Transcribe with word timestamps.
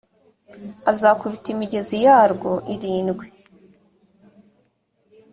azakubita 0.91 1.47
imigezi 1.55 1.95
yarwo 2.05 2.51
irindwi 2.73 3.27